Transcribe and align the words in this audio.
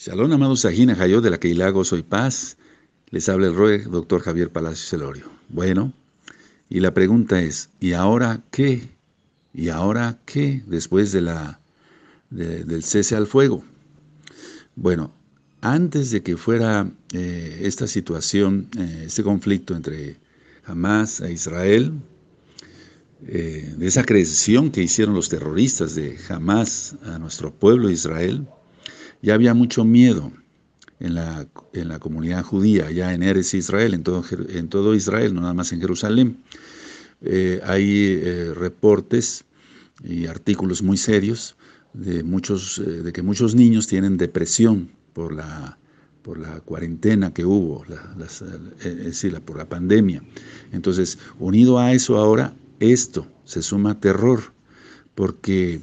Shalom, 0.00 0.32
amados 0.32 0.60
Sajina 0.60 0.94
Jayot 0.94 1.24
de 1.24 1.30
la 1.30 1.40
Keilago 1.40 1.84
Soy 1.84 2.04
Paz. 2.04 2.56
Les 3.10 3.28
habla 3.28 3.48
el 3.48 3.56
Roe, 3.56 3.78
doctor 3.78 4.20
Javier 4.20 4.48
Palacios 4.48 4.88
Celorio. 4.90 5.24
Bueno, 5.48 5.92
y 6.68 6.78
la 6.78 6.94
pregunta 6.94 7.42
es, 7.42 7.70
¿y 7.80 7.94
ahora 7.94 8.44
qué? 8.52 8.90
¿Y 9.52 9.70
ahora 9.70 10.20
qué 10.24 10.62
después 10.68 11.10
de 11.10 11.22
la, 11.22 11.60
del 12.30 12.84
cese 12.84 13.16
al 13.16 13.26
fuego? 13.26 13.64
Bueno, 14.76 15.12
antes 15.62 16.12
de 16.12 16.22
que 16.22 16.36
fuera 16.36 16.88
eh, 17.12 17.62
esta 17.64 17.88
situación, 17.88 18.68
eh, 18.78 19.02
este 19.06 19.24
conflicto 19.24 19.74
entre 19.74 20.16
Hamas 20.64 21.20
e 21.20 21.32
Israel, 21.32 21.92
eh, 23.26 23.74
de 23.76 23.86
esa 23.88 24.04
creación 24.04 24.70
que 24.70 24.80
hicieron 24.80 25.16
los 25.16 25.28
terroristas 25.28 25.96
de 25.96 26.16
Hamas 26.28 26.94
a 27.02 27.18
nuestro 27.18 27.52
pueblo 27.52 27.90
Israel, 27.90 28.46
ya 29.22 29.34
había 29.34 29.54
mucho 29.54 29.84
miedo 29.84 30.32
en 31.00 31.14
la, 31.14 31.46
en 31.72 31.88
la 31.88 31.98
comunidad 31.98 32.42
judía, 32.42 32.90
ya 32.90 33.14
en 33.14 33.22
Eres 33.22 33.54
Israel, 33.54 33.94
en 33.94 34.02
todo, 34.02 34.24
en 34.48 34.68
todo 34.68 34.94
Israel, 34.94 35.34
no 35.34 35.40
nada 35.40 35.54
más 35.54 35.72
en 35.72 35.80
Jerusalén. 35.80 36.38
Eh, 37.22 37.60
hay 37.64 38.20
eh, 38.22 38.54
reportes 38.54 39.44
y 40.04 40.26
artículos 40.26 40.82
muy 40.82 40.96
serios 40.96 41.56
de, 41.92 42.22
muchos, 42.22 42.78
eh, 42.78 42.82
de 43.02 43.12
que 43.12 43.22
muchos 43.22 43.54
niños 43.54 43.86
tienen 43.86 44.16
depresión 44.16 44.90
por 45.12 45.32
la, 45.32 45.78
por 46.22 46.38
la 46.38 46.60
cuarentena 46.60 47.32
que 47.32 47.44
hubo, 47.44 47.84
es 48.80 49.04
decir, 49.04 49.40
por 49.40 49.58
la 49.58 49.68
pandemia. 49.68 50.22
Entonces, 50.72 51.18
unido 51.38 51.78
a 51.78 51.92
eso 51.92 52.18
ahora, 52.18 52.54
esto 52.78 53.26
se 53.44 53.62
suma 53.62 53.98
terror, 53.98 54.52
porque 55.14 55.80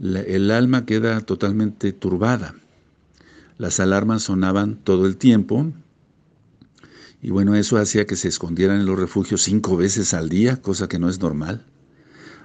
el 0.00 0.50
alma 0.50 0.86
queda 0.86 1.20
totalmente 1.20 1.92
turbada. 1.92 2.54
Las 3.58 3.80
alarmas 3.80 4.24
sonaban 4.24 4.76
todo 4.76 5.06
el 5.06 5.16
tiempo 5.16 5.72
y 7.22 7.30
bueno, 7.30 7.54
eso 7.54 7.78
hacía 7.78 8.06
que 8.06 8.16
se 8.16 8.28
escondieran 8.28 8.80
en 8.80 8.86
los 8.86 8.98
refugios 8.98 9.40
cinco 9.40 9.78
veces 9.78 10.12
al 10.12 10.28
día, 10.28 10.60
cosa 10.60 10.88
que 10.88 10.98
no 10.98 11.08
es 11.08 11.20
normal. 11.20 11.64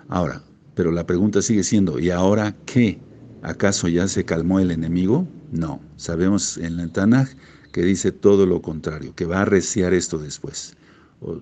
Ahora, 0.08 0.42
pero 0.74 0.92
la 0.92 1.06
pregunta 1.06 1.42
sigue 1.42 1.64
siendo, 1.64 2.00
¿y 2.00 2.12
ahora 2.12 2.56
qué? 2.66 2.98
¿Acaso 3.42 3.90
ya 3.90 4.08
se 4.08 4.24
calmó 4.24 4.60
el 4.60 4.72
enemigo? 4.72 5.28
No, 5.52 5.82
sabemos 5.98 6.58
en 6.58 6.80
el 6.80 6.92
Tanaj 6.92 7.28
que 7.74 7.84
dice 7.84 8.14
todo 8.14 8.46
lo 8.46 8.62
contrario, 8.62 9.14
que 9.16 9.26
va 9.26 9.40
a 9.40 9.42
arreciar 9.42 9.94
esto 9.94 10.18
después. 10.18 10.78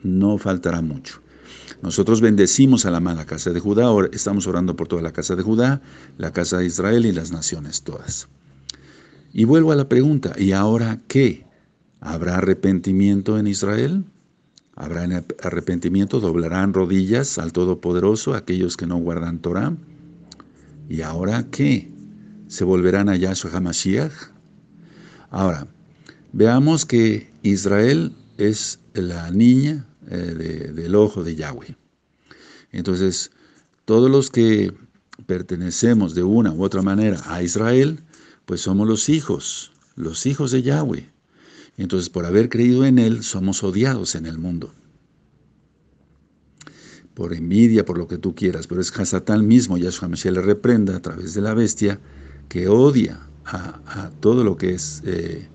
No 0.01 0.37
faltará 0.39 0.81
mucho. 0.81 1.21
Nosotros 1.81 2.21
bendecimos 2.21 2.85
a 2.85 2.91
la 2.91 2.99
mala 2.99 3.25
casa 3.25 3.51
de 3.51 3.59
Judá, 3.59 3.89
estamos 4.11 4.47
orando 4.47 4.75
por 4.75 4.87
toda 4.87 5.01
la 5.01 5.13
casa 5.13 5.35
de 5.35 5.43
Judá, 5.43 5.81
la 6.17 6.31
casa 6.31 6.57
de 6.57 6.65
Israel 6.65 7.05
y 7.05 7.11
las 7.11 7.31
naciones 7.31 7.83
todas. 7.83 8.27
Y 9.33 9.45
vuelvo 9.45 9.71
a 9.71 9.75
la 9.75 9.87
pregunta, 9.87 10.33
¿y 10.37 10.53
ahora 10.53 10.99
qué? 11.07 11.45
¿Habrá 11.99 12.37
arrepentimiento 12.37 13.37
en 13.37 13.47
Israel? 13.47 14.05
¿Habrá 14.75 15.07
arrepentimiento? 15.43 16.19
¿Doblarán 16.19 16.73
rodillas 16.73 17.37
al 17.37 17.51
Todopoderoso 17.51 18.33
aquellos 18.33 18.77
que 18.77 18.87
no 18.87 18.97
guardan 18.97 19.39
Torah? 19.39 19.75
¿Y 20.89 21.01
ahora 21.01 21.47
qué? 21.49 21.91
¿Se 22.47 22.63
volverán 22.63 23.09
a 23.09 23.15
Yahshua 23.15 23.51
HaMashiach? 23.51 24.13
Ahora, 25.29 25.67
veamos 26.31 26.85
que 26.85 27.29
Israel 27.43 28.13
es 28.37 28.79
la 28.93 29.29
niña 29.31 29.85
eh, 30.09 30.71
del 30.73 30.95
ojo 30.95 31.23
de 31.23 31.35
Yahweh. 31.35 31.75
Entonces, 32.71 33.31
todos 33.85 34.09
los 34.09 34.29
que 34.29 34.73
pertenecemos 35.25 36.13
de 36.15 36.23
una 36.23 36.51
u 36.51 36.63
otra 36.63 36.81
manera 36.81 37.21
a 37.25 37.43
Israel, 37.43 38.03
pues 38.45 38.61
somos 38.61 38.87
los 38.87 39.09
hijos, 39.09 39.71
los 39.95 40.25
hijos 40.25 40.51
de 40.51 40.61
Yahweh. 40.61 41.09
Entonces, 41.77 42.09
por 42.09 42.25
haber 42.25 42.49
creído 42.49 42.85
en 42.85 42.99
Él, 42.99 43.23
somos 43.23 43.63
odiados 43.63 44.15
en 44.15 44.25
el 44.25 44.37
mundo. 44.37 44.73
Por 47.13 47.33
envidia, 47.33 47.85
por 47.85 47.97
lo 47.97 48.07
que 48.07 48.17
tú 48.17 48.35
quieras, 48.35 48.67
pero 48.67 48.81
es 48.81 48.97
Hasatán 48.97 49.47
mismo, 49.47 49.77
Yahshua 49.77 50.07
Mashiach 50.07 50.33
le 50.33 50.41
reprenda 50.41 50.95
a 50.95 51.01
través 51.01 51.33
de 51.33 51.41
la 51.41 51.53
bestia, 51.53 51.99
que 52.49 52.67
odia 52.67 53.27
a, 53.45 54.11
todo 54.19 54.43
lo 54.43 54.57
que 54.57 54.73
es 54.73 55.01
eh, 55.05 55.47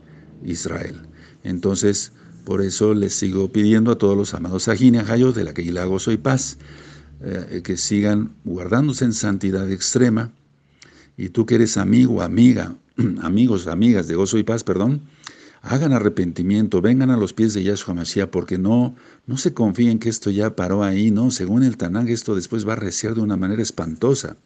Israel. 0.45 1.01
Entonces, 1.45 2.13
por 2.45 2.63
eso 2.63 2.95
les 2.95 3.15
sigo 3.15 3.51
pidiendo 3.51 3.93
a 3.93 3.99
todos 3.99 4.17
los 4.17 4.35
amados 4.35 4.65
Sajina 4.65 5.03
de 5.05 5.45
la 5.45 5.55
que 5.55 5.71
la 5.71 5.85
gozo 5.85 6.13
y 6.13 6.17
paz, 6.17 6.59
eh, 7.21 7.63
que 7.63 7.77
sigan 7.77 8.35
guardándose 8.45 9.05
en 9.05 9.13
santidad 9.13 9.71
extrema. 9.71 10.33
Y 11.17 11.29
tú 11.29 11.47
que 11.47 11.57
eres 11.57 11.77
amigo, 11.77 12.23
amiga, 12.23 12.75
amigos, 13.23 13.67
amigas 13.67 14.09
de 14.09 14.17
gozo 14.17 14.39
y 14.39 14.43
paz, 14.43 14.65
perdón, 14.65 15.03
hagan 15.61 15.93
arrepentimiento, 15.93 16.81
vengan 16.81 17.11
a 17.11 17.17
los 17.17 17.33
pies 17.33 17.55
de 17.55 17.63
Yahshua 17.63 17.95
Mashiach, 17.95 18.31
porque 18.31 18.59
no, 18.59 18.97
no 19.27 19.37
se 19.37 19.55
confíen 19.55 19.99
que 20.01 20.09
esto 20.09 20.31
ya 20.31 20.57
paró 20.57 20.83
ahí, 20.83 21.11
no, 21.11 21.31
según 21.31 21.63
el 21.63 21.77
Tanag 21.77 22.11
esto 22.11 22.35
después 22.35 22.67
va 22.67 22.73
a 22.73 22.77
reciar 22.77 23.15
de 23.15 23.21
una 23.21 23.37
manera 23.37 23.63
espantosa. 23.63 24.37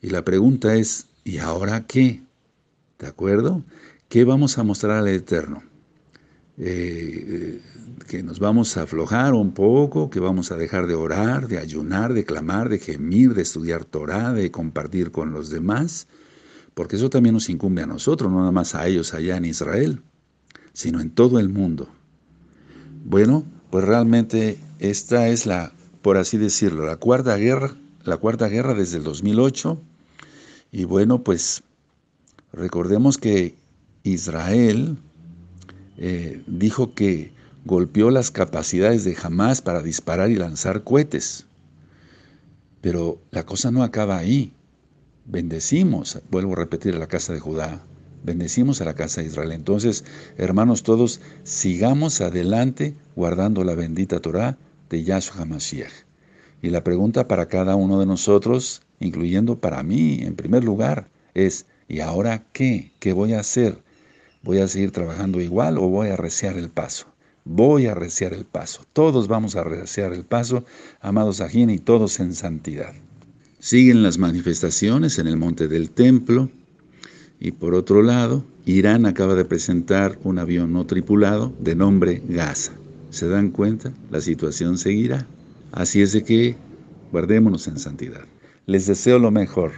Y 0.00 0.10
la 0.10 0.24
pregunta 0.24 0.74
es, 0.74 1.06
¿y 1.24 1.38
ahora 1.38 1.86
qué? 1.86 2.22
¿De 2.98 3.06
acuerdo? 3.06 3.62
¿Qué 4.08 4.24
vamos 4.24 4.56
a 4.56 4.62
mostrar 4.62 4.96
al 4.96 5.08
Eterno? 5.08 5.71
Eh, 6.58 7.60
que 8.06 8.22
nos 8.22 8.38
vamos 8.38 8.76
a 8.76 8.82
aflojar 8.82 9.32
un 9.32 9.52
poco, 9.52 10.10
que 10.10 10.20
vamos 10.20 10.52
a 10.52 10.56
dejar 10.56 10.86
de 10.86 10.94
orar, 10.94 11.48
de 11.48 11.58
ayunar, 11.58 12.12
de 12.12 12.24
clamar, 12.24 12.68
de 12.68 12.78
gemir, 12.78 13.34
de 13.34 13.42
estudiar 13.42 13.84
Torah, 13.84 14.32
de 14.32 14.50
compartir 14.50 15.10
con 15.10 15.32
los 15.32 15.50
demás, 15.50 16.08
porque 16.74 16.96
eso 16.96 17.10
también 17.10 17.34
nos 17.34 17.48
incumbe 17.48 17.82
a 17.82 17.86
nosotros, 17.86 18.30
no 18.30 18.40
nada 18.40 18.52
más 18.52 18.74
a 18.74 18.86
ellos 18.86 19.14
allá 19.14 19.36
en 19.36 19.44
Israel, 19.44 20.02
sino 20.72 21.00
en 21.00 21.10
todo 21.10 21.38
el 21.38 21.48
mundo. 21.48 21.88
Bueno, 23.04 23.44
pues 23.70 23.84
realmente 23.84 24.58
esta 24.78 25.28
es 25.28 25.46
la, 25.46 25.72
por 26.02 26.16
así 26.16 26.36
decirlo, 26.38 26.86
la 26.86 26.96
cuarta 26.96 27.36
guerra, 27.36 27.74
la 28.04 28.16
cuarta 28.16 28.48
guerra 28.48 28.74
desde 28.74 28.98
el 28.98 29.04
2008, 29.04 29.80
y 30.70 30.84
bueno, 30.84 31.22
pues 31.22 31.62
recordemos 32.52 33.18
que 33.18 33.56
Israel, 34.02 34.98
eh, 35.96 36.42
dijo 36.46 36.94
que 36.94 37.32
golpeó 37.64 38.10
las 38.10 38.30
capacidades 38.30 39.04
de 39.04 39.16
Hamas 39.22 39.62
para 39.62 39.82
disparar 39.82 40.30
y 40.30 40.36
lanzar 40.36 40.82
cohetes. 40.82 41.46
Pero 42.80 43.20
la 43.30 43.44
cosa 43.44 43.70
no 43.70 43.82
acaba 43.82 44.18
ahí. 44.18 44.52
Bendecimos, 45.24 46.20
vuelvo 46.30 46.54
a 46.54 46.56
repetir, 46.56 46.96
a 46.96 46.98
la 46.98 47.06
casa 47.06 47.32
de 47.32 47.38
Judá, 47.38 47.84
bendecimos 48.24 48.80
a 48.80 48.84
la 48.84 48.94
casa 48.94 49.20
de 49.20 49.28
Israel. 49.28 49.52
Entonces, 49.52 50.04
hermanos 50.36 50.82
todos, 50.82 51.20
sigamos 51.44 52.20
adelante 52.20 52.96
guardando 53.14 53.62
la 53.62 53.74
bendita 53.74 54.20
Torah 54.20 54.58
de 54.90 55.04
Yahshua 55.04 55.42
HaMashiach. 55.42 55.92
Y 56.60 56.70
la 56.70 56.84
pregunta 56.84 57.28
para 57.28 57.46
cada 57.46 57.76
uno 57.76 58.00
de 58.00 58.06
nosotros, 58.06 58.82
incluyendo 59.00 59.58
para 59.58 59.82
mí 59.82 60.20
en 60.20 60.34
primer 60.34 60.64
lugar, 60.64 61.08
es, 61.34 61.66
¿y 61.88 62.00
ahora 62.00 62.44
qué? 62.52 62.92
¿Qué 62.98 63.12
voy 63.12 63.34
a 63.34 63.40
hacer? 63.40 63.82
¿Voy 64.42 64.58
a 64.58 64.66
seguir 64.66 64.90
trabajando 64.90 65.40
igual 65.40 65.78
o 65.78 65.88
voy 65.88 66.08
a 66.08 66.16
reciar 66.16 66.58
el 66.58 66.68
paso? 66.68 67.06
Voy 67.44 67.86
a 67.86 67.94
reciar 67.94 68.32
el 68.32 68.44
paso. 68.44 68.84
Todos 68.92 69.28
vamos 69.28 69.54
a 69.54 69.64
reciar 69.64 70.12
el 70.12 70.24
paso, 70.24 70.64
amados 71.00 71.40
Ajín, 71.40 71.70
y 71.70 71.78
todos 71.78 72.18
en 72.20 72.34
santidad. 72.34 72.92
Siguen 73.60 74.02
las 74.02 74.18
manifestaciones 74.18 75.18
en 75.20 75.28
el 75.28 75.36
monte 75.36 75.68
del 75.68 75.90
templo. 75.90 76.50
Y 77.38 77.52
por 77.52 77.74
otro 77.74 78.02
lado, 78.02 78.44
Irán 78.64 79.06
acaba 79.06 79.34
de 79.34 79.44
presentar 79.44 80.18
un 80.24 80.38
avión 80.38 80.72
no 80.72 80.86
tripulado 80.86 81.52
de 81.60 81.76
nombre 81.76 82.22
Gaza. 82.28 82.72
¿Se 83.10 83.28
dan 83.28 83.50
cuenta? 83.50 83.92
La 84.10 84.20
situación 84.20 84.78
seguirá. 84.78 85.26
Así 85.70 86.02
es 86.02 86.12
de 86.12 86.24
que 86.24 86.56
guardémonos 87.12 87.68
en 87.68 87.78
santidad. 87.78 88.24
Les 88.66 88.86
deseo 88.86 89.18
lo 89.18 89.30
mejor. 89.30 89.72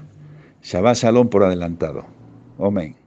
Shabbat 0.62 0.96
Shalom 0.96 1.28
por 1.28 1.42
adelantado. 1.42 2.06
Amén. 2.58 3.03